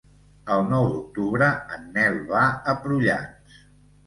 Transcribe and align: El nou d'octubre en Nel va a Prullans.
El 0.53 0.63
nou 0.69 0.87
d'octubre 0.93 1.49
en 1.77 1.85
Nel 1.99 2.19
va 2.33 2.43
a 2.73 2.77
Prullans. 2.87 3.63